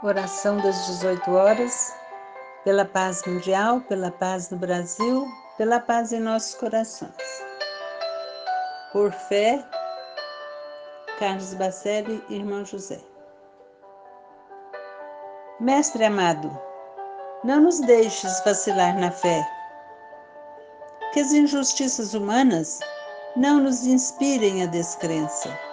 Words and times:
Oração 0.00 0.58
das 0.58 0.86
18 0.86 1.28
horas, 1.34 1.92
pela 2.62 2.84
paz 2.84 3.20
mundial, 3.26 3.80
pela 3.80 4.12
paz 4.12 4.48
no 4.48 4.56
Brasil, 4.56 5.26
pela 5.56 5.80
paz 5.80 6.12
em 6.12 6.20
nossos 6.20 6.54
corações. 6.54 7.10
Por 8.92 9.10
fé, 9.10 9.60
Carlos 11.18 11.52
Bacelli, 11.54 12.24
irmão 12.30 12.64
José. 12.64 13.00
Mestre 15.58 16.04
amado, 16.04 16.48
não 17.42 17.60
nos 17.60 17.80
deixes 17.80 18.40
vacilar 18.44 18.96
na 18.96 19.10
fé. 19.10 19.44
Que 21.12 21.18
as 21.18 21.32
injustiças 21.32 22.14
humanas 22.14 22.78
não 23.34 23.58
nos 23.58 23.84
inspirem 23.84 24.62
a 24.62 24.66
descrença 24.66 25.67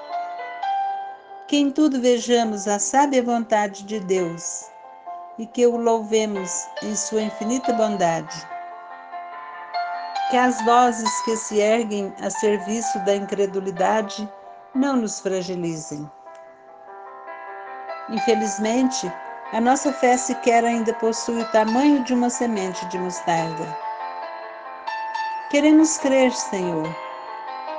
que 1.48 1.58
em 1.58 1.70
tudo 1.70 2.02
vejamos 2.02 2.68
a 2.68 2.80
sábia 2.80 3.22
vontade 3.22 3.84
de 3.84 4.00
Deus 4.00 4.66
e 5.38 5.46
que 5.46 5.68
o 5.68 5.78
louvemos 5.78 6.66
em 6.82 6.96
sua 6.96 7.22
infinita 7.22 7.72
bondade. 7.74 8.36
Que 10.32 10.38
as 10.38 10.60
vozes 10.66 11.22
que 11.22 11.38
se 11.38 11.60
erguem 11.60 12.12
a 12.20 12.32
serviço 12.32 12.98
da 13.06 13.16
incredulidade 13.16 14.28
não 14.74 14.96
nos 14.96 15.20
fragilizem. 15.20 16.10
Infelizmente, 18.10 19.12
a 19.54 19.62
nossa 19.62 19.94
fé 19.94 20.18
sequer 20.18 20.66
ainda 20.66 20.94
possui 20.96 21.42
o 21.42 21.52
tamanho 21.52 22.04
de 22.06 22.14
uma 22.14 22.30
semente 22.32 22.84
de 22.88 22.98
mostarda. 22.98 23.78
Queremos 25.52 26.00
crer, 26.00 26.32
Senhor. 26.32 26.88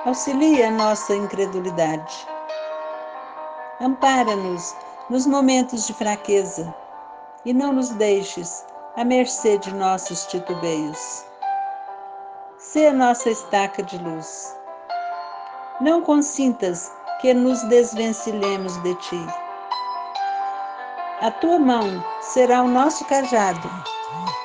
Auxilia 0.05 0.69
a 0.69 0.71
nossa 0.71 1.17
incredulidade 1.17 2.36
Ampara-nos 3.79 4.75
nos 5.11 5.27
momentos 5.27 5.87
de 5.87 5.93
fraqueza 5.93 6.75
e 7.45 7.53
não 7.53 7.75
nos 7.75 7.91
deixes 7.91 8.65
à 8.97 9.05
mercê 9.05 9.59
de 9.59 9.75
nossos 9.75 10.25
titubeios. 10.25 11.27
Sê 12.57 12.87
a 12.87 12.93
nossa 12.95 13.29
estaca 13.29 13.83
de 13.83 13.99
luz. 13.99 14.57
Não 15.79 16.01
consintas 16.01 16.91
que 17.21 17.35
nos 17.35 17.63
desvencilhemos 17.65 18.79
de 18.79 18.95
ti. 18.95 19.27
A 21.21 21.31
tua 21.31 21.59
mão 21.59 22.03
será 22.23 22.63
o 22.63 22.69
nosso 22.69 23.05
cajado, 23.05 23.71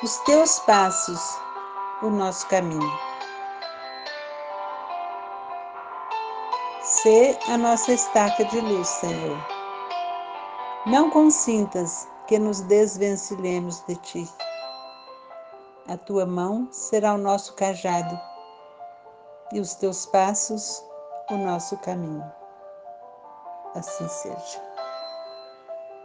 os 0.03 0.17
teus 0.25 0.59
passos, 0.59 1.21
o 2.01 2.09
nosso 2.09 2.45
caminho. 2.47 3.10
Sê 7.01 7.35
a 7.47 7.57
nossa 7.57 7.93
estaca 7.93 8.45
de 8.45 8.61
luz, 8.61 8.87
Senhor. 8.87 9.37
Não 10.85 11.09
consintas 11.09 12.07
que 12.27 12.37
nos 12.37 12.61
desvencilhemos 12.61 13.79
de 13.87 13.95
ti. 13.95 14.29
A 15.87 15.97
tua 15.97 16.27
mão 16.27 16.67
será 16.71 17.15
o 17.15 17.17
nosso 17.17 17.55
cajado 17.55 18.19
e 19.51 19.59
os 19.59 19.73
teus 19.73 20.05
passos 20.05 20.83
o 21.31 21.37
nosso 21.37 21.75
caminho. 21.77 22.31
Assim 23.73 24.07
seja. 24.07 24.70